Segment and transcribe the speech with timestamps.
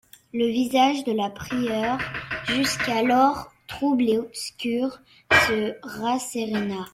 [0.33, 1.99] Le visage de la prieure,
[2.47, 6.87] jusqu'alors trouble et obscur, se rasséréna.